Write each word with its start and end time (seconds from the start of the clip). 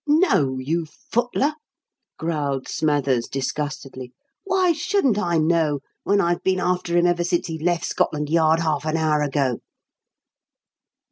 "Know, 0.07 0.57
you 0.57 0.87
footler!" 1.13 1.53
growled 2.17 2.67
Smathers, 2.67 3.27
disgustedly. 3.27 4.11
"Why 4.45 4.71
shouldn't 4.71 5.19
I 5.19 5.37
know 5.37 5.81
when 6.03 6.19
I've 6.19 6.41
been 6.43 6.59
after 6.59 6.97
him 6.97 7.05
ever 7.05 7.23
since 7.23 7.45
he 7.45 7.59
left 7.59 7.85
Scotland 7.85 8.27
Yard 8.27 8.61
half 8.61 8.83
an 8.85 8.97
hour 8.97 9.21
ago?" 9.21 9.59